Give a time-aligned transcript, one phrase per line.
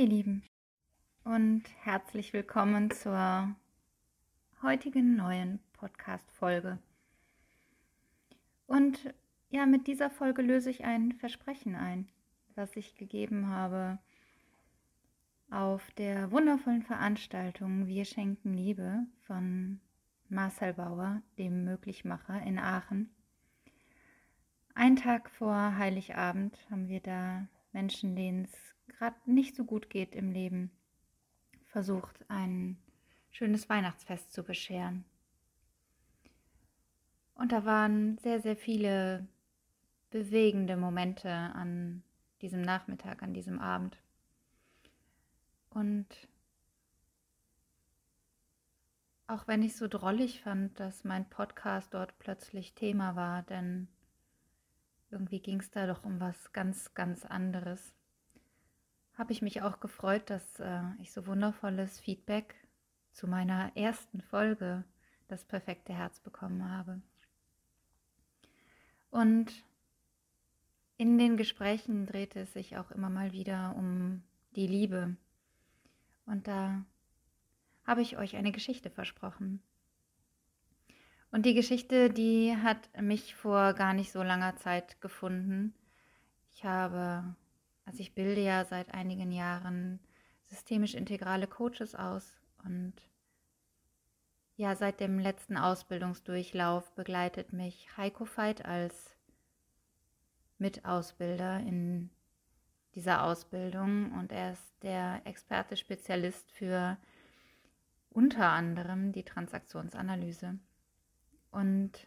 [0.00, 0.42] ihr Lieben
[1.24, 3.54] und herzlich willkommen zur
[4.62, 6.78] heutigen neuen Podcast-Folge.
[8.66, 9.12] Und
[9.50, 12.08] ja, mit dieser Folge löse ich ein Versprechen ein,
[12.54, 13.98] was ich gegeben habe
[15.50, 19.82] auf der wundervollen Veranstaltung Wir schenken Liebe von
[20.30, 23.10] Marcel Bauer, dem Möglichmacher in Aachen.
[24.74, 30.14] Ein Tag vor Heiligabend haben wir da Menschen, denen es gerade nicht so gut geht
[30.14, 30.70] im Leben,
[31.64, 32.76] versucht, ein
[33.30, 35.06] schönes Weihnachtsfest zu bescheren.
[37.32, 39.26] Und da waren sehr, sehr viele
[40.10, 42.02] bewegende Momente an
[42.42, 43.96] diesem Nachmittag, an diesem Abend.
[45.70, 46.28] Und
[49.28, 53.88] auch wenn ich so drollig fand, dass mein Podcast dort plötzlich Thema war, denn
[55.10, 57.94] irgendwie ging es da doch um was ganz, ganz anderes,
[59.20, 62.54] habe ich mich auch gefreut, dass äh, ich so wundervolles Feedback
[63.12, 64.82] zu meiner ersten Folge,
[65.28, 67.02] das perfekte Herz, bekommen habe.
[69.10, 69.52] Und
[70.96, 74.22] in den Gesprächen drehte es sich auch immer mal wieder um
[74.56, 75.16] die Liebe.
[76.24, 76.82] Und da
[77.86, 79.62] habe ich euch eine Geschichte versprochen.
[81.30, 85.74] Und die Geschichte, die hat mich vor gar nicht so langer Zeit gefunden.
[86.54, 87.36] Ich habe,
[87.90, 89.98] also ich bilde ja seit einigen Jahren
[90.44, 92.94] systemisch integrale Coaches aus und
[94.54, 99.16] ja, seit dem letzten Ausbildungsdurchlauf begleitet mich Heiko Veit als
[100.58, 102.10] Mitausbilder in
[102.94, 106.96] dieser Ausbildung und er ist der Experte Spezialist für
[108.10, 110.60] unter anderem die Transaktionsanalyse.
[111.50, 112.06] Und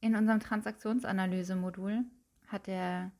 [0.00, 2.04] in unserem Transaktionsanalyse-Modul
[2.48, 3.12] hat er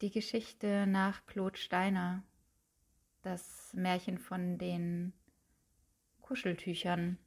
[0.00, 2.22] die Geschichte nach Claude Steiner,
[3.22, 5.12] das Märchen von den
[6.20, 7.18] Kuscheltüchern,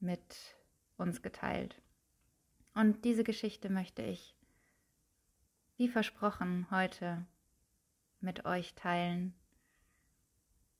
[0.00, 0.56] mit
[0.96, 1.80] uns geteilt.
[2.74, 4.36] Und diese Geschichte möchte ich
[5.76, 7.24] wie versprochen, heute
[8.20, 9.34] mit euch teilen.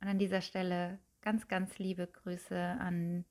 [0.00, 3.24] Und an dieser Stelle ganz, ganz liebe Grüße an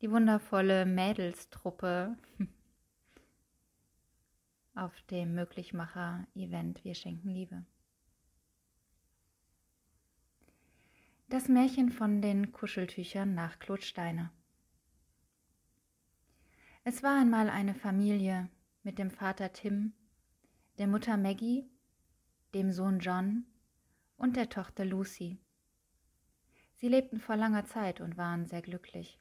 [0.00, 2.16] die wundervolle Mädelstruppe
[4.74, 7.64] auf dem Möglichmacher-Event Wir schenken Liebe.
[11.28, 14.32] Das Märchen von den Kuscheltüchern nach Claude Steiner.
[16.84, 18.48] Es war einmal eine Familie,
[18.82, 19.94] mit dem Vater Tim,
[20.78, 21.68] der Mutter Maggie,
[22.52, 23.46] dem Sohn John
[24.16, 25.38] und der Tochter Lucy.
[26.74, 29.18] Sie lebten vor langer Zeit und waren sehr glücklich.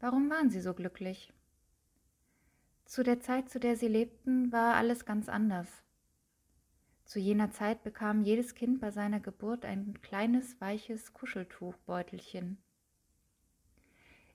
[0.00, 1.32] Warum waren sie so glücklich?
[2.92, 5.82] Zu der Zeit, zu der sie lebten, war alles ganz anders.
[7.06, 12.58] Zu jener Zeit bekam jedes Kind bei seiner Geburt ein kleines, weiches Kuscheltuchbeutelchen.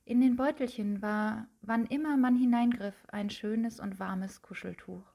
[0.05, 5.05] In den Beutelchen war, wann immer man hineingriff, ein schönes und warmes Kuscheltuch.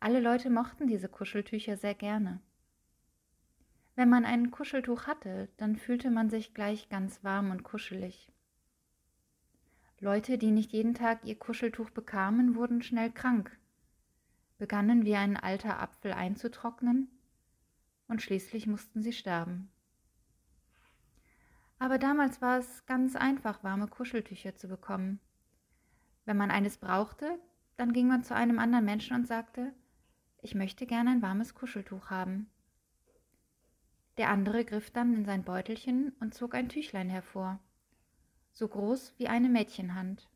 [0.00, 2.40] Alle Leute mochten diese Kuscheltücher sehr gerne.
[3.96, 8.32] Wenn man ein Kuscheltuch hatte, dann fühlte man sich gleich ganz warm und kuschelig.
[10.00, 13.58] Leute, die nicht jeden Tag ihr Kuscheltuch bekamen, wurden schnell krank,
[14.56, 17.08] begannen wie ein alter Apfel einzutrocknen
[18.06, 19.70] und schließlich mussten sie sterben.
[21.80, 25.20] Aber damals war es ganz einfach, warme Kuscheltücher zu bekommen.
[26.24, 27.38] Wenn man eines brauchte,
[27.76, 29.72] dann ging man zu einem anderen Menschen und sagte,
[30.42, 32.48] ich möchte gerne ein warmes Kuscheltuch haben.
[34.16, 37.60] Der andere griff dann in sein Beutelchen und zog ein Tüchlein hervor,
[38.58, 40.28] so groß wie eine Mädchenhand.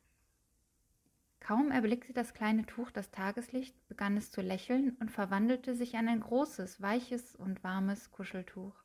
[1.40, 6.06] Kaum erblickte das kleine Tuch das Tageslicht, begann es zu lächeln und verwandelte sich in
[6.06, 8.76] ein großes, weiches und warmes Kuscheltuch.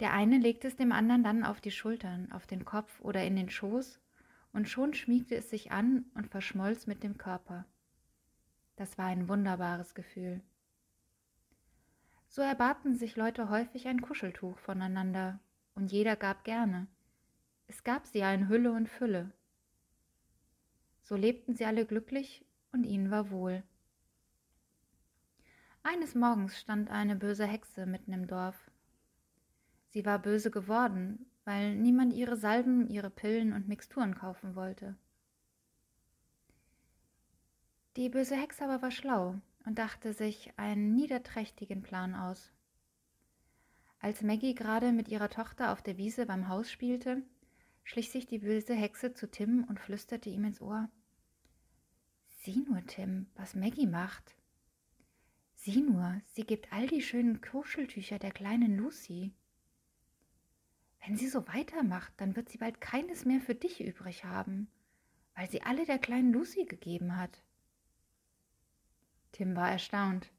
[0.00, 3.36] Der eine legte es dem anderen dann auf die Schultern, auf den Kopf oder in
[3.36, 4.00] den Schoß,
[4.52, 7.66] und schon schmiegte es sich an und verschmolz mit dem Körper.
[8.74, 10.42] Das war ein wunderbares Gefühl.
[12.26, 15.38] So erbaten sich Leute häufig ein Kuscheltuch voneinander,
[15.76, 16.88] und jeder gab gerne.
[17.68, 19.32] Es gab sie ja in Hülle und Fülle.
[21.02, 23.62] So lebten sie alle glücklich und ihnen war wohl.
[25.82, 28.70] Eines Morgens stand eine böse Hexe mitten im Dorf.
[29.90, 34.96] Sie war böse geworden, weil niemand ihre Salben, ihre Pillen und Mixturen kaufen wollte.
[37.96, 42.52] Die böse Hexe aber war schlau und dachte sich einen niederträchtigen Plan aus.
[44.00, 47.22] Als Maggie gerade mit ihrer Tochter auf der Wiese beim Haus spielte,
[47.86, 50.90] schlich sich die böse Hexe zu Tim und flüsterte ihm ins Ohr
[52.42, 54.36] Sieh nur, Tim, was Maggie macht.
[55.54, 59.32] Sieh nur, sie gibt all die schönen Kuscheltücher der kleinen Lucy.
[61.04, 64.68] Wenn sie so weitermacht, dann wird sie bald keines mehr für dich übrig haben,
[65.34, 67.42] weil sie alle der kleinen Lucy gegeben hat.
[69.32, 70.30] Tim war erstaunt.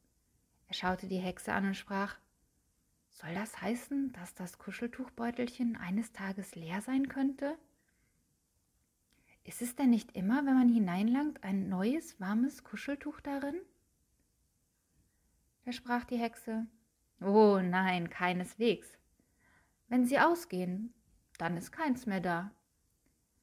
[0.68, 2.20] Er schaute die Hexe an und sprach
[3.20, 7.58] Soll das heißen, dass das Kuscheltuchbeutelchen eines Tages leer sein könnte?
[9.44, 13.60] Ist es denn nicht immer, wenn man hineinlangt, ein neues, warmes Kuscheltuch darin?
[15.66, 16.68] Da sprach die Hexe,
[17.20, 19.00] Oh nein, keineswegs.
[19.88, 20.94] Wenn sie ausgehen,
[21.40, 22.52] dann ist keins mehr da.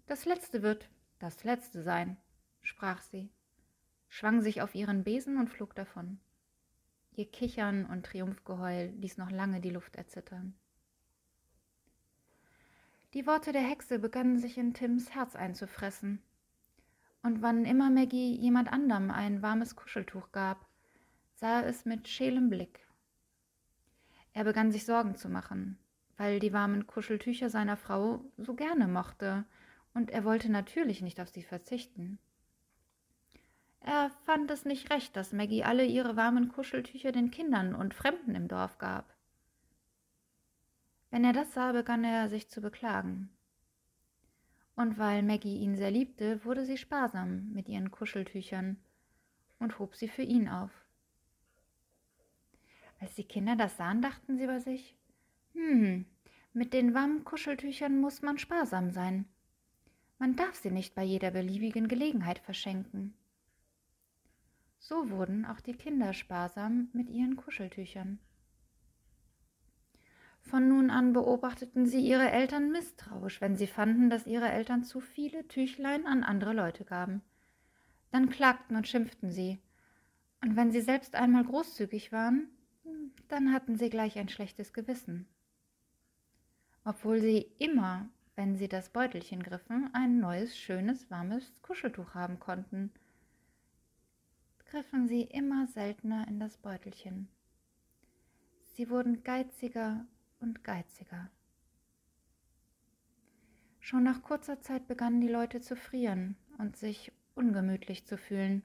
[0.07, 0.89] Das letzte wird
[1.19, 2.17] das letzte sein,
[2.63, 3.29] sprach sie,
[4.09, 6.21] schwang sich auf ihren Besen und flog davon.
[7.17, 10.55] Ihr Kichern und Triumphgeheul ließ noch lange die Luft erzittern.
[13.13, 16.21] Die Worte der Hexe begannen sich in Tims Herz einzufressen.
[17.23, 20.67] Und wann immer Maggie jemand anderem ein warmes Kuscheltuch gab,
[21.37, 22.85] sah er es mit scheelem Blick.
[24.33, 25.79] Er begann sich Sorgen zu machen,
[26.17, 29.45] weil die warmen Kuscheltücher seiner Frau so gerne mochte,
[29.95, 32.19] und er wollte natürlich nicht auf sie verzichten.
[33.87, 38.35] Er fand es nicht recht, dass Maggie alle ihre warmen Kuscheltücher den Kindern und Fremden
[38.35, 39.15] im Dorf gab.
[41.11, 43.29] Wenn er das sah, begann er sich zu beklagen.
[44.75, 48.79] Und weil Maggie ihn sehr liebte, wurde sie sparsam mit ihren Kuscheltüchern
[49.59, 50.71] und hob sie für ihn auf.
[53.01, 54.97] Als die Kinder das sahen, dachten sie bei sich,
[55.53, 56.07] hm,
[56.55, 59.27] mit den warmen Kuscheltüchern muss man sparsam sein.
[60.19, 63.15] Man darf sie nicht bei jeder beliebigen Gelegenheit verschenken.
[64.87, 68.19] So wurden auch die Kinder sparsam mit ihren Kuscheltüchern.
[70.43, 75.01] Von nun an beobachteten sie ihre Eltern misstrauisch, wenn sie fanden, dass ihre Eltern zu
[75.01, 77.23] viele Tüchlein an andere Leute gaben.
[78.11, 79.59] Dann klagten und schimpften sie.
[80.43, 82.51] Und wenn sie selbst einmal großzügig waren,
[83.29, 85.27] dann hatten sie gleich ein schlechtes Gewissen.
[86.85, 92.93] Obwohl sie immer, wenn sie das Beutelchen griffen, ein neues, schönes, warmes Kuscheltuch haben konnten,
[94.75, 97.29] griffen sie immer seltener in das Beutelchen.
[98.73, 100.05] Sie wurden geiziger
[100.41, 101.31] und geiziger.
[103.79, 108.65] Schon nach kurzer Zeit begannen die Leute zu frieren und sich ungemütlich zu fühlen.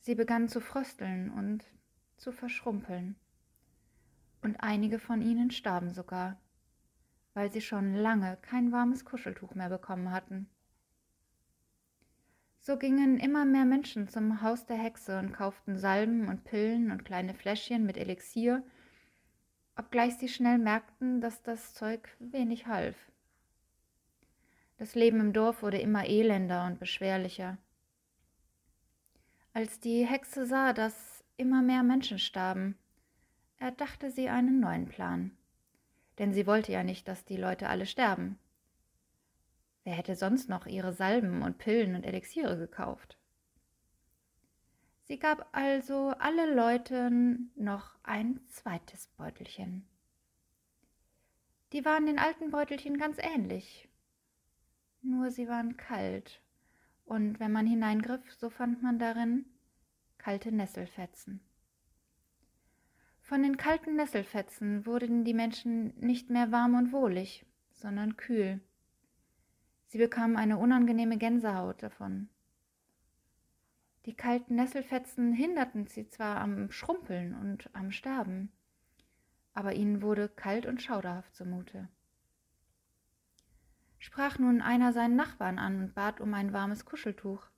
[0.00, 1.64] Sie begannen zu frösteln und
[2.16, 3.14] zu verschrumpeln.
[4.42, 6.40] Und einige von ihnen starben sogar,
[7.34, 10.50] weil sie schon lange kein warmes Kuscheltuch mehr bekommen hatten.
[12.66, 17.04] So gingen immer mehr Menschen zum Haus der Hexe und kauften Salben und Pillen und
[17.04, 18.64] kleine Fläschchen mit Elixier
[19.76, 22.96] obgleich sie schnell merkten, dass das Zeug wenig half.
[24.78, 27.58] Das Leben im Dorf wurde immer elender und beschwerlicher.
[29.52, 32.76] Als die Hexe sah, dass immer mehr Menschen starben,
[33.58, 35.30] erdachte sie einen neuen Plan.
[36.18, 38.38] Denn sie wollte ja nicht, dass die Leute alle sterben.
[39.86, 43.16] Wer hätte sonst noch ihre Salben und Pillen und Elixiere gekauft?
[45.04, 49.86] Sie gab also alle Leuten noch ein zweites Beutelchen.
[51.72, 53.88] Die waren den alten Beutelchen ganz ähnlich,
[55.02, 56.42] nur sie waren kalt,
[57.04, 59.46] und wenn man hineingriff, so fand man darin
[60.18, 61.38] kalte Nesselfetzen.
[63.20, 68.60] Von den kalten Nesselfetzen wurden die Menschen nicht mehr warm und wohlig, sondern kühl.
[69.86, 72.28] Sie bekamen eine unangenehme Gänsehaut davon.
[74.04, 78.52] Die kalten Nesselfetzen hinderten sie zwar am Schrumpeln und am Sterben,
[79.52, 81.88] aber ihnen wurde kalt und schauderhaft zumute.
[83.98, 87.48] Sprach nun einer seinen Nachbarn an und bat um ein warmes Kuscheltuch.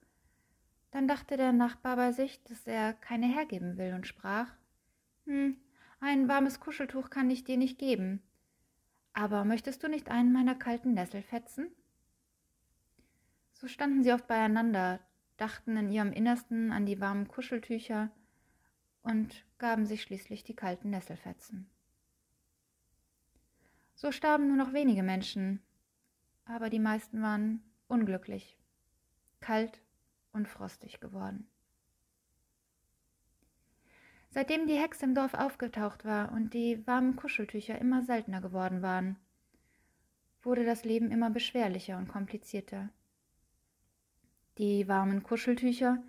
[0.90, 4.49] Dann dachte der Nachbar bei sich, dass er keine hergeben will und sprach,
[5.26, 5.58] hm,
[6.00, 8.23] ein warmes Kuscheltuch kann ich dir nicht geben.
[9.12, 11.70] Aber möchtest du nicht einen meiner kalten Nesselfetzen?
[13.58, 15.00] So standen sie oft beieinander,
[15.36, 18.08] dachten in ihrem Innersten an die warmen Kuscheltücher
[19.02, 21.68] und gaben sich schließlich die kalten Nesselfetzen.
[23.96, 25.60] So starben nur noch wenige Menschen,
[26.44, 28.56] aber die meisten waren unglücklich,
[29.40, 29.82] kalt
[30.32, 31.48] und frostig geworden.
[34.30, 39.16] Seitdem die Hexe im Dorf aufgetaucht war und die warmen Kuscheltücher immer seltener geworden waren,
[40.42, 42.90] wurde das Leben immer beschwerlicher und komplizierter.
[44.58, 46.02] Die warmen Kuscheltücher,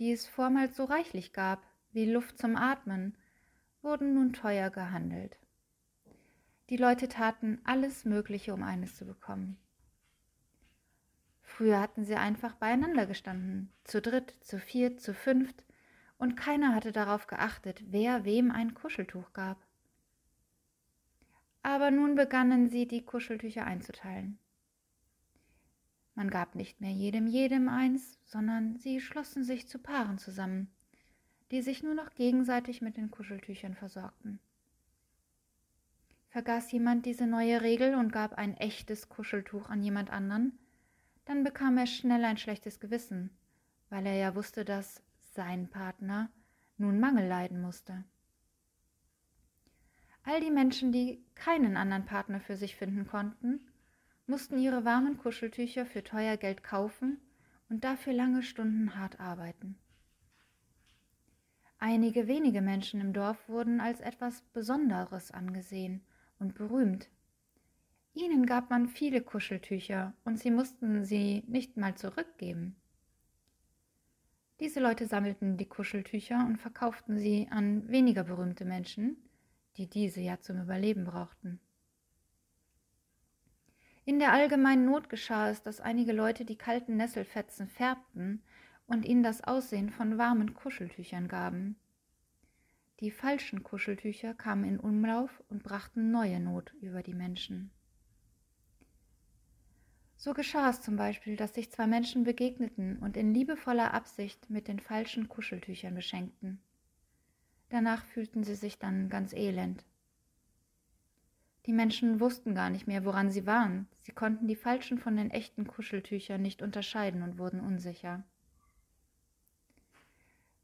[0.00, 3.16] die es vormals so reichlich gab, wie Luft zum Atmen,
[3.80, 5.38] wurden nun teuer gehandelt.
[6.68, 9.56] Die Leute taten alles Mögliche, um eines zu bekommen.
[11.42, 15.64] Früher hatten sie einfach beieinander gestanden, zu dritt, zu viert, zu fünft,
[16.18, 19.64] und keiner hatte darauf geachtet, wer wem ein Kuscheltuch gab.
[21.62, 24.38] Aber nun begannen sie, die Kuscheltücher einzuteilen.
[26.14, 30.70] Man gab nicht mehr jedem jedem eins, sondern sie schlossen sich zu Paaren zusammen,
[31.50, 34.38] die sich nur noch gegenseitig mit den Kuscheltüchern versorgten.
[36.28, 40.58] Vergaß jemand diese neue Regel und gab ein echtes Kuscheltuch an jemand anderen,
[41.24, 43.30] dann bekam er schnell ein schlechtes Gewissen,
[43.90, 45.02] weil er ja wusste, dass
[45.34, 46.30] sein Partner
[46.78, 48.04] nun Mangel leiden musste.
[50.24, 53.60] All die Menschen, die keinen anderen Partner für sich finden konnten,
[54.26, 57.20] mussten ihre warmen Kuscheltücher für teuer Geld kaufen
[57.68, 59.78] und dafür lange Stunden hart arbeiten.
[61.78, 66.02] Einige wenige Menschen im Dorf wurden als etwas Besonderes angesehen
[66.38, 67.08] und berühmt.
[68.14, 72.76] Ihnen gab man viele Kuscheltücher und sie mussten sie nicht mal zurückgeben.
[74.60, 79.16] Diese Leute sammelten die Kuscheltücher und verkauften sie an weniger berühmte Menschen,
[79.76, 81.58] die diese ja zum Überleben brauchten.
[84.04, 88.42] In der allgemeinen Not geschah es, dass einige Leute die kalten Nesselfetzen färbten
[88.86, 91.76] und ihnen das Aussehen von warmen Kuscheltüchern gaben.
[92.98, 97.70] Die falschen Kuscheltücher kamen in Umlauf und brachten neue Not über die Menschen.
[100.16, 104.68] So geschah es zum Beispiel, dass sich zwei Menschen begegneten und in liebevoller Absicht mit
[104.68, 106.62] den falschen Kuscheltüchern beschenkten.
[107.70, 109.84] Danach fühlten sie sich dann ganz elend.
[111.66, 113.86] Die Menschen wussten gar nicht mehr, woran sie waren.
[114.00, 118.24] Sie konnten die falschen von den echten Kuscheltüchern nicht unterscheiden und wurden unsicher.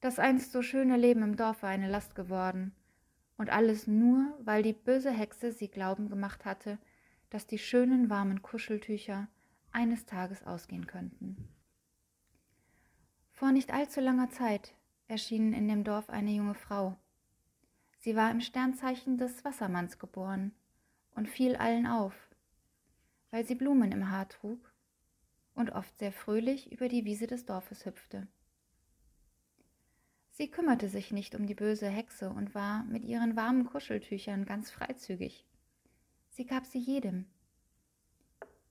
[0.01, 2.73] Das einst so schöne Leben im Dorf war eine Last geworden,
[3.37, 6.79] und alles nur, weil die böse Hexe sie glauben gemacht hatte,
[7.31, 9.29] dass die schönen warmen Kuscheltücher
[9.71, 11.49] eines Tages ausgehen könnten.
[13.33, 14.75] Vor nicht allzu langer Zeit
[15.07, 16.97] erschien in dem Dorf eine junge Frau.
[18.01, 20.53] Sie war im Sternzeichen des Wassermanns geboren
[21.19, 22.15] und fiel allen auf,
[23.33, 24.73] weil sie Blumen im Haar trug
[25.53, 28.29] und oft sehr fröhlich über die Wiese des Dorfes hüpfte.
[30.31, 34.71] Sie kümmerte sich nicht um die böse Hexe und war mit ihren warmen Kuscheltüchern ganz
[34.71, 35.45] freizügig.
[36.31, 37.27] Sie gab sie jedem.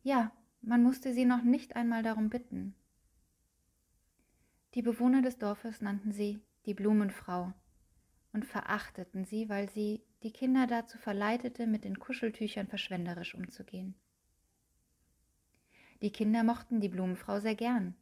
[0.02, 2.74] Ja, man musste sie noch nicht einmal darum bitten.
[4.74, 7.52] Die Bewohner des Dorfes nannten sie die Blumenfrau
[8.32, 13.96] und verachteten sie, weil sie die Kinder dazu verleitete, mit den Kuscheltüchern verschwenderisch umzugehen.
[16.02, 17.96] Die Kinder mochten die Blumenfrau sehr gern.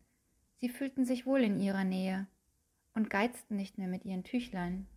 [0.59, 2.27] Sie fühlten sich wohl in ihrer Nähe
[2.93, 4.87] und geizten nicht mehr mit ihren Tüchlein.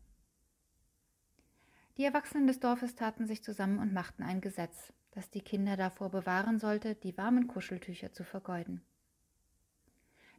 [1.96, 6.10] Die Erwachsenen des Dorfes taten sich zusammen und machten ein Gesetz, das die Kinder davor
[6.10, 8.82] bewahren sollte, die warmen Kuscheltücher zu vergeuden.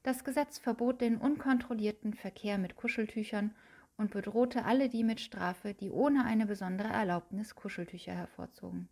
[0.04, 3.54] Das Gesetz verbot den unkontrollierten Verkehr mit Kuscheltüchern
[4.00, 8.88] und bedrohte alle die mit Strafe, die ohne eine besondere Erlaubnis Kuscheltücher hervorzogen.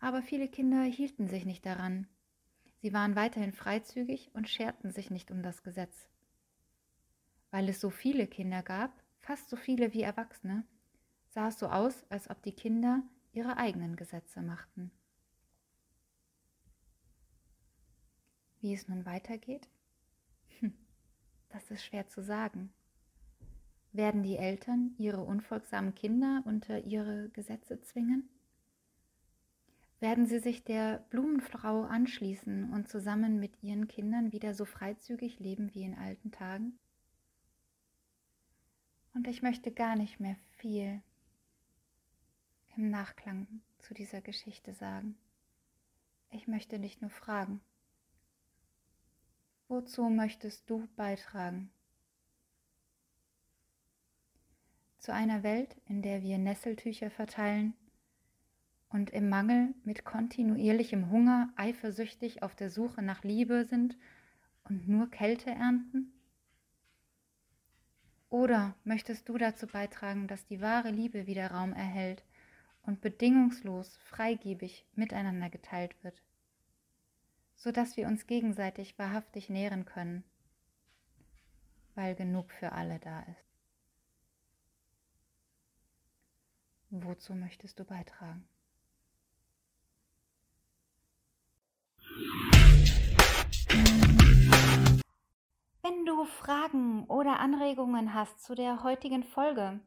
[0.00, 2.08] Aber viele Kinder hielten sich nicht daran.
[2.82, 6.08] Sie waren weiterhin freizügig und scherten sich nicht um das Gesetz.
[7.52, 10.64] Weil es so viele Kinder gab, fast so viele wie Erwachsene,
[11.28, 14.90] sah es so aus, als ob die Kinder ihre eigenen Gesetze machten.
[18.58, 19.68] Wie es nun weitergeht?
[20.58, 20.74] Hm,
[21.50, 22.72] das ist schwer zu sagen.
[23.96, 28.28] Werden die Eltern ihre unfolgsamen Kinder unter ihre Gesetze zwingen?
[30.00, 35.72] Werden sie sich der Blumenfrau anschließen und zusammen mit ihren Kindern wieder so freizügig leben
[35.72, 36.78] wie in alten Tagen?
[39.14, 41.00] Und ich möchte gar nicht mehr viel
[42.76, 43.46] im Nachklang
[43.78, 45.16] zu dieser Geschichte sagen.
[46.30, 47.62] Ich möchte dich nur fragen,
[49.68, 51.70] wozu möchtest du beitragen?
[55.06, 57.74] Zu einer Welt, in der wir Nesseltücher verteilen
[58.88, 63.96] und im Mangel mit kontinuierlichem Hunger eifersüchtig auf der Suche nach Liebe sind
[64.64, 66.12] und nur Kälte ernten?
[68.30, 72.24] Oder möchtest du dazu beitragen, dass die wahre Liebe wieder Raum erhält
[72.82, 76.20] und bedingungslos, freigebig miteinander geteilt wird,
[77.54, 80.24] sodass wir uns gegenseitig wahrhaftig nähren können,
[81.94, 83.55] weil genug für alle da ist?
[87.02, 88.48] Wozu möchtest du beitragen?
[95.82, 99.80] Wenn du Fragen oder Anregungen hast zu der heutigen Folge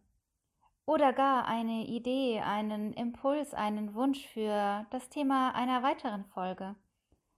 [0.86, 6.76] oder gar eine Idee, einen Impuls, einen Wunsch für das Thema einer weiteren Folge,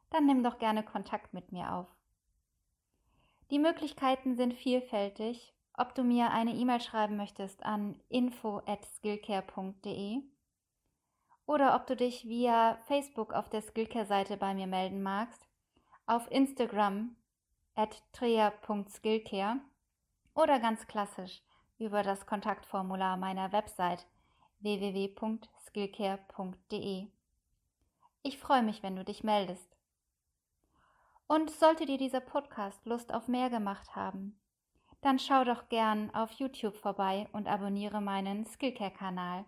[0.10, 1.88] dann nimm doch gerne Kontakt mit mir auf.
[3.52, 10.22] Die Möglichkeiten sind vielfältig, ob du mir eine E-Mail schreiben möchtest an info@skillcare.de
[11.46, 15.48] oder ob du dich via Facebook auf der Skillcare-Seite bei mir melden magst,
[16.06, 17.16] auf Instagram
[17.76, 19.60] at trea.skillcare
[20.34, 21.42] oder ganz klassisch
[21.78, 24.08] über das Kontaktformular meiner Website
[24.60, 27.08] www.skillcare.de.
[28.24, 29.76] Ich freue mich, wenn du dich meldest.
[31.28, 34.40] Und sollte dir dieser Podcast Lust auf mehr gemacht haben,
[35.02, 39.46] dann schau doch gern auf YouTube vorbei und abonniere meinen Skillcare-Kanal.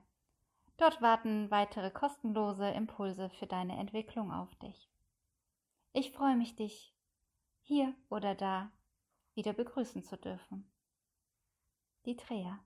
[0.78, 4.90] Dort warten weitere kostenlose Impulse für deine Entwicklung auf dich.
[5.94, 6.94] Ich freue mich, dich
[7.62, 8.72] hier oder da
[9.36, 10.70] wieder begrüßen zu dürfen.
[12.06, 12.60] Die Dreher.